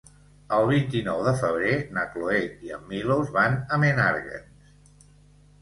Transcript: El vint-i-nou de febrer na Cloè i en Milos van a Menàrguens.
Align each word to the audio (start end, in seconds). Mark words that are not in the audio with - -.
El 0.59 0.63
vint-i-nou 0.69 1.19
de 1.27 1.33
febrer 1.41 1.75
na 1.97 2.05
Cloè 2.15 2.39
i 2.69 2.73
en 2.79 2.89
Milos 2.95 3.29
van 3.37 3.59
a 3.77 3.81
Menàrguens. 3.85 5.05